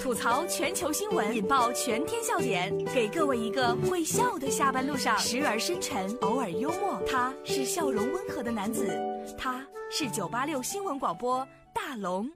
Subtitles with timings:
[0.00, 7.00] 吐槽全球新闻，引爆全天笑点，给各位一个会笑的下班路上，时而深沉，偶尔幽默。
[7.10, 8.96] 他是笑容温和的男子，
[9.36, 9.60] 他
[9.90, 12.28] 是九八六新闻广播大龙。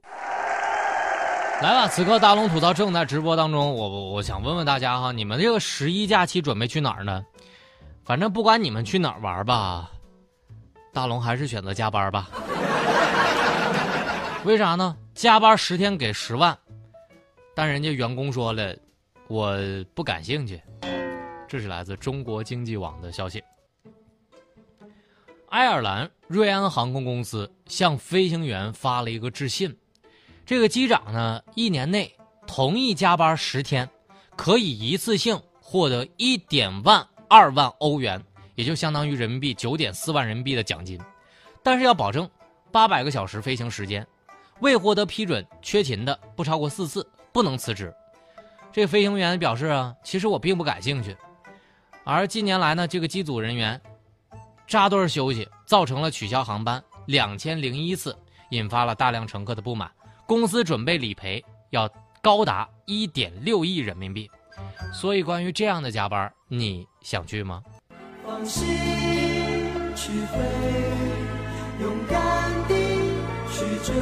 [1.63, 3.75] 来吧，此刻大龙吐槽正在直播当中。
[3.75, 7.25] 我我想问问大家哈，你们这个十一假期准备去哪儿呢？
[8.05, 9.91] 反正不管你们去哪儿玩吧，
[10.93, 12.29] 大龙还是选择加班吧。
[14.45, 14.97] 为啥呢？
[15.15, 16.57] 加班十天给十万，
[17.57, 18.77] 但人家员工说了，
[19.29, 19.57] 我
[19.95, 20.61] 不感兴趣。
[21.49, 23.43] 这是来自中国经济网的消息。
[25.49, 29.75] 爱尔兰瑞安航空公司向飞行员发了一个致信。
[30.45, 32.15] 这个机长呢，一年内
[32.47, 33.89] 同意加班十天，
[34.37, 38.23] 可以一次性获得一点万二万欧元，
[38.55, 41.01] 也就相当于人民币九点四万人民币的奖金，
[41.63, 42.29] 但是要保证
[42.71, 44.07] 八百个小时飞行时间，
[44.61, 47.95] 未获得批准缺勤的不超过四次，不能辞职。
[48.73, 51.15] 这飞行员表示啊，其实我并不感兴趣。
[52.03, 53.79] 而近年来呢，这个机组人员
[54.67, 58.17] 扎堆休息，造成了取消航班两千零一次，
[58.53, 59.91] 引发了大量乘客的不满。
[60.27, 61.87] 公司准备理赔要
[62.23, 64.31] 高达一点六亿人民币，
[64.95, 67.63] 所以关于这样的加班，你想去吗？
[68.25, 68.67] 放心
[69.95, 70.39] 去飞，
[71.83, 72.75] 勇敢地
[73.53, 73.95] 去追，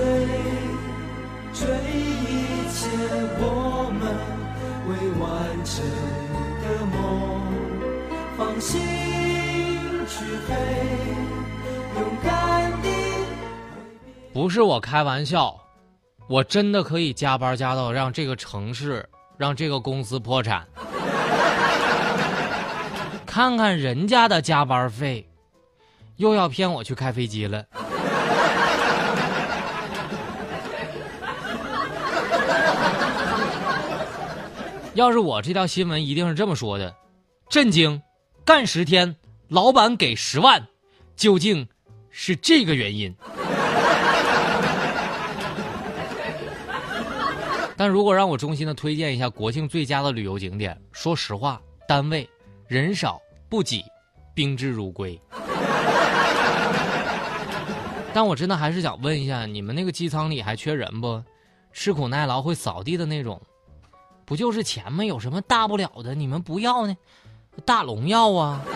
[1.53, 2.54] 追一切
[3.39, 4.03] 我们
[4.89, 5.23] 未完
[5.65, 5.75] 成
[6.63, 6.97] 的梦。
[8.37, 8.81] 放心
[10.09, 10.55] 去飞，
[11.99, 12.89] 勇敢地。
[14.33, 15.61] 不是我开玩笑。
[16.27, 20.67] 我真的可以加班加到让这个城市、让这个公司破产。
[23.27, 25.29] 看看人家的加班费，
[26.17, 27.65] 又要骗我去开飞机了。
[34.95, 36.95] 要是我这条新闻一定是这么说的：
[37.49, 38.01] 震惊，
[38.45, 39.17] 干十天，
[39.49, 40.65] 老板给十万，
[41.17, 41.67] 究竟
[42.11, 43.13] 是这个原因？
[47.77, 52.31] 但如果让我衷心的推荐一下国庆最佳的旅游景点，说实话，单位
[52.69, 53.85] 人少不挤，
[54.33, 55.21] 宾至如归。
[58.15, 61.21] 但我真的还是想问一下，你们那个机舱里还缺人不？
[61.73, 63.43] 吃苦耐劳会扫地的那种，
[64.25, 65.05] 不就是钱吗？
[65.05, 66.15] 有什么大不了的？
[66.15, 66.97] 你们不要呢？
[67.65, 68.61] 大龙要啊。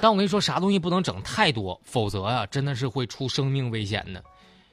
[0.00, 4.22] 但我跟你说，啥东西不能整太多，否则呀，真的是会出生命危险的。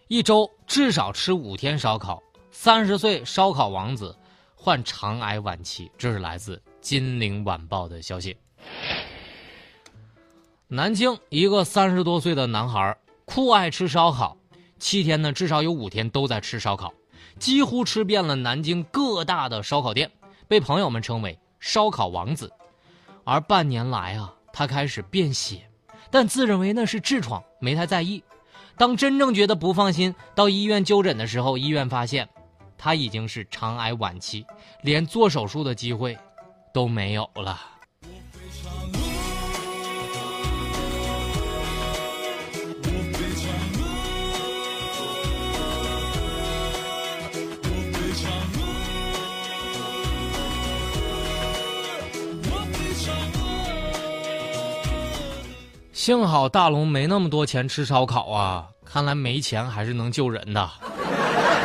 [0.08, 4.14] 一周至少吃五天烧烤，三十岁烧烤王子
[4.56, 5.90] 患肠癌晚期。
[5.98, 8.36] 这是来自《金陵晚报》的消息。
[10.68, 14.36] 南京一个三十多岁的男孩酷爱吃烧烤，
[14.82, 16.92] 七天呢至少有五天都在吃烧烤，
[17.40, 20.12] 几乎吃遍了南京各大的烧烤店，
[20.48, 22.52] 被朋友们称为“烧烤王子”。
[23.24, 24.34] 而半年来啊。
[24.54, 25.62] 他开始便血，
[26.10, 28.22] 但自认为那是痔疮，没太在意。
[28.76, 32.28] 当真正觉得不放心，到医院就诊的时候，医院发现
[32.78, 34.46] 他已经是肠癌晚期，
[34.82, 36.18] 连做手术的机会
[36.74, 37.58] 都没有了。
[56.02, 58.68] 幸好大龙没那么多钱吃烧烤啊！
[58.84, 60.68] 看来没钱还是能救人的。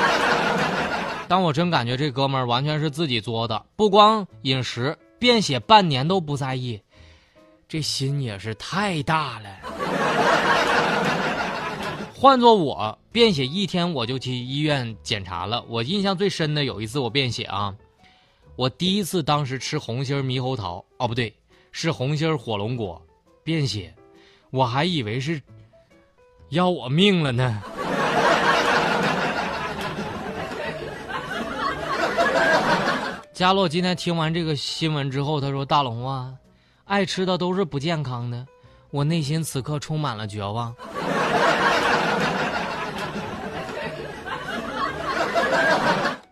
[1.26, 6.78] 但我真感觉这哥们儿完全是自己作的，不光饮食便血半年都不在意，
[7.66, 9.48] 这心也是太大了。
[12.14, 15.64] 换做我便血一天我就去医院检查了。
[15.66, 17.74] 我印象最深的有一次我便血啊，
[18.54, 21.34] 我第一次当时吃红心猕猴桃哦不对，
[21.72, 23.00] 是红心火龙果
[23.42, 23.90] 便血。
[24.50, 25.40] 我还以为是
[26.50, 27.62] 要我命了呢。
[33.32, 36.32] 佳洛今天听完这个新闻之后，他说：“大龙啊，
[36.84, 38.46] 爱吃的都是不健康的。”
[38.90, 40.74] 我内心此刻充满了绝望。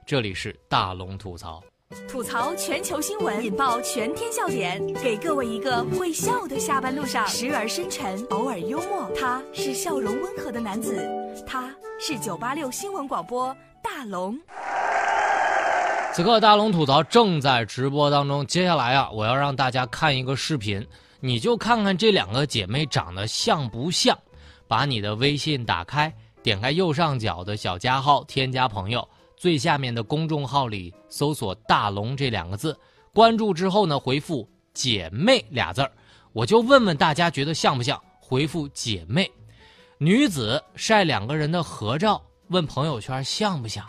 [0.06, 1.62] 这里是大龙吐槽。
[2.08, 9.10] 吐槽全球新闻，引爆全天笑点，给各位一个会笑的下班路上，时而深沉，偶尔幽默。
[9.18, 11.08] 他是笑容温和的男子，
[11.46, 14.38] 他是九八六新闻广播大龙。
[16.12, 20.86] 此刻大龙吐槽正在直播当中，接下来啊，我要让大家看一个视频，
[21.20, 24.16] 你就看看这两个姐妹长得像不像。
[24.66, 26.12] 把你的微信打开，
[26.42, 32.76] 点开右上角的小加号，添加朋友，最下面的公众号里搜索“大龙”这两个字，
[33.12, 35.92] 关注之后呢，回复“姐妹”俩字儿，
[36.32, 38.00] 我就问问大家觉得像不像？
[38.20, 39.30] 回复“姐妹”，
[39.98, 43.86] 女子晒两个人的合照，问朋友圈像不像？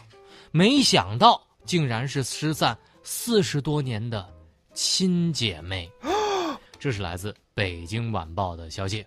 [0.52, 4.28] 没想到竟然是失散四十多年的
[4.74, 5.90] 亲姐妹。
[6.80, 9.06] 这是来自《北京晚报》的消息。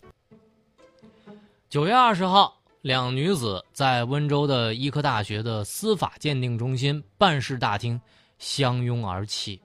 [1.69, 2.58] 九月二十号。
[2.83, 8.01] 两女子在温州的医科大学的司法鉴定中心办事大厅
[8.39, 9.61] 相拥而泣，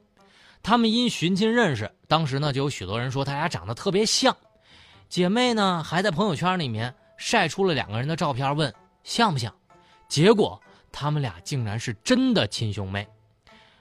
[0.64, 4.36] 他们因寻亲认识，当时呢就有许多人说他俩长得特别像，
[5.10, 8.74] 姐妹呢还在朋友圈里面晒出了两个人的照片，问
[9.04, 9.54] 像不像？
[10.10, 10.60] 结果
[10.92, 13.08] 他们俩竟然是真的亲兄妹。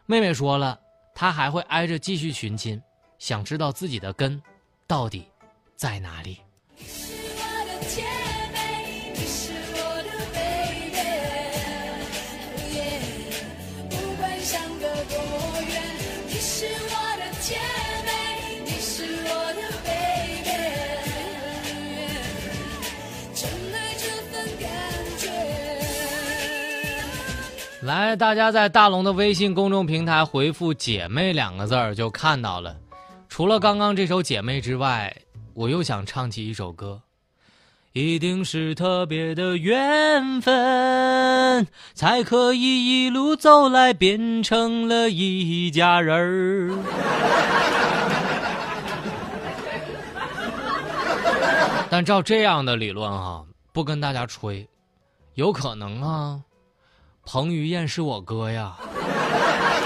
[0.05, 0.79] 妹妹说了，
[1.15, 2.81] 她还会挨着继续寻亲，
[3.19, 4.41] 想知道自己的根
[4.87, 5.27] 到底
[5.75, 6.39] 在哪里。
[27.83, 32.77] 来，大家在大龙的微信公众平台回复“姐妹”两个字儿，就看到了。
[33.29, 35.17] 除了刚刚这首《姐妹》之外，
[35.53, 37.03] 我又想唱起一首歌。
[37.93, 46.79] 一定是特别的缘分，才可以一路走来变成了一家人儿。
[51.91, 54.67] 但照这样的理论哈，不跟大家吹，
[55.35, 56.41] 有可能啊。
[57.25, 58.77] 彭于晏是我哥呀，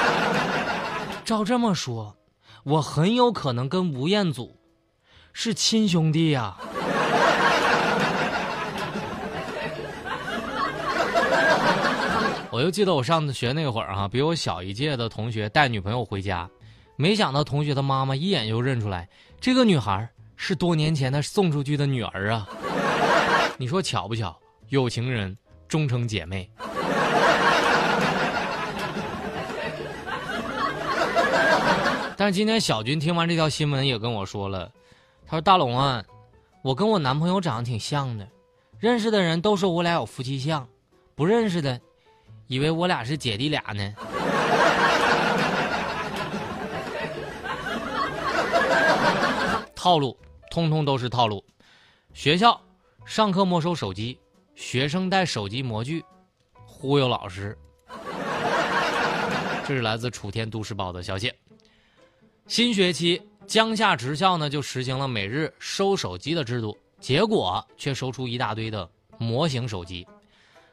[1.24, 2.16] 照这么说，
[2.64, 4.58] 我很有可能跟吴彦祖
[5.32, 6.56] 是亲兄弟呀。
[12.50, 16.48] 我就记得我上学那会儿哈，比我小一届的同学带女朋友回家，
[16.96, 19.08] 没想到同学的妈妈一眼就认出来，
[19.40, 22.48] 这个女孩是多年前他送出去的女儿啊。
[23.58, 24.36] 你说巧不巧？
[24.70, 25.36] 有情人
[25.68, 26.50] 终成姐妹。
[32.16, 34.72] 但是今天小军听完这条新闻也跟我说了，
[35.26, 36.02] 他说：“大龙啊，
[36.62, 38.26] 我跟我男朋友长得挺像的，
[38.78, 40.66] 认识的人都说我俩有夫妻相，
[41.14, 41.78] 不认识的，
[42.46, 43.94] 以为我俩是姐弟俩呢。
[49.76, 50.16] ”套路，
[50.50, 51.44] 通通都是套路。
[52.14, 52.58] 学校
[53.04, 54.18] 上课没收手机，
[54.54, 56.02] 学生带手机模具
[56.64, 57.54] 忽悠老师。
[59.66, 61.30] 这是来自楚天都市报的消息。
[62.48, 68.88] 新学期，江夏职校呢就实行了每日收手机的制度，结果却收出一大堆的
[69.18, 70.06] 模型手机。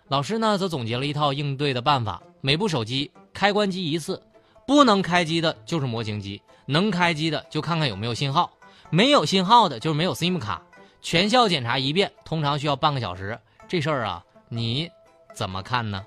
[0.07, 4.21] 老师呢则总结了一套应对的办法：每部手机开关机一次，
[4.67, 8.51] 不能开机的就是模型机，能开机的就看看有没有信号，
[8.91, 10.61] 没有信号的就是没有 SIM 卡。
[11.01, 13.37] 全校检查一遍，通常需要半个小时。
[13.67, 14.89] 这事儿啊，你
[15.33, 16.05] 怎么看呢？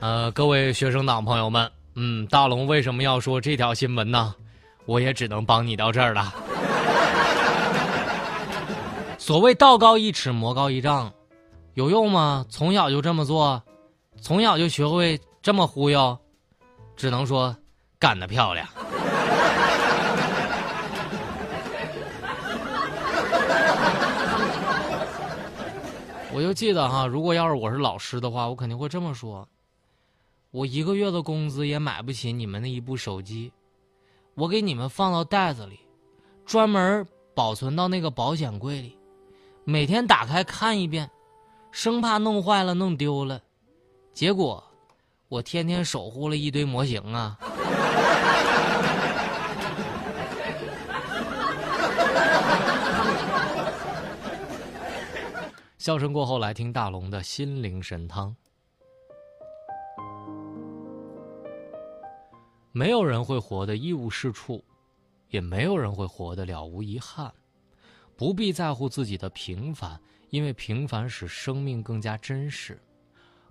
[0.00, 4.34] 呃，各位学生党朋友们，嗯，大龙为什么要说这条新闻呢？
[4.86, 6.32] 我也只能帮你到这儿了。
[9.18, 11.12] 所谓道高一尺，魔高一丈，
[11.74, 12.46] 有用吗？
[12.48, 13.62] 从小就这么做，
[14.22, 16.18] 从小就学会这么忽悠，
[16.96, 17.54] 只能说
[17.98, 18.66] 干得漂亮。
[26.32, 29.46] 我就记得哈，如果要是我是老师的话，我肯定会这么说。
[30.52, 33.52] 我一个月的工资也买不起你们那一部手机，
[34.34, 35.78] 我给你们放到袋子里，
[36.44, 38.98] 专门保存到那个保险柜里，
[39.62, 41.08] 每天打开看一遍，
[41.70, 43.40] 生怕弄坏了、弄丢了。
[44.12, 44.64] 结果，
[45.28, 47.38] 我天天守护了一堆模型啊！
[55.78, 58.34] 笑声过后，来听大龙的心灵神汤。
[62.72, 64.64] 没有人会活得一无是处，
[65.28, 67.32] 也没有人会活得了无遗憾。
[68.16, 72.76] 不必在乎自己的平凡，因为平凡使生命更加真实；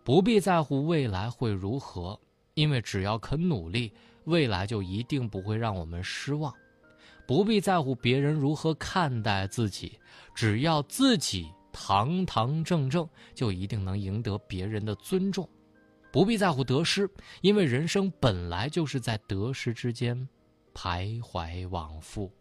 [0.03, 2.17] 不必在乎未来会如何，
[2.53, 3.91] 因为只要肯努力，
[4.23, 6.53] 未来就一定不会让我们失望；
[7.27, 9.99] 不必在乎别人如何看待自己，
[10.33, 15.49] 只要自己堂堂正正，就一定能赢得别人的尊重。
[16.11, 17.09] 不必在乎得失，
[17.41, 20.27] 因为人生本来就是在得失之间
[20.73, 22.31] 徘徊往复。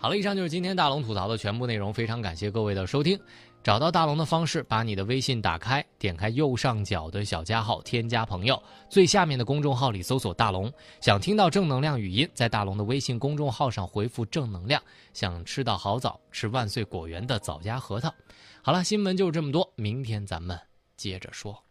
[0.00, 3.16] 好了，以上就是今天大龙吐槽的全部内容，非常感谢各位的收听。
[3.62, 10.68] 找到大龙的方式，把你的微信打开，点开右上角的小加号，添加朋友，最下面的公众号里搜索大龙。
[11.00, 14.82] 想听到正能量语音，在大龙的微信公众号上回复正能量。
[15.12, 18.12] 想吃到好枣，吃万岁果园的枣夹核桃。
[18.60, 20.58] 好了，新闻就是这么多，明天咱们
[21.02, 21.64] 接着说。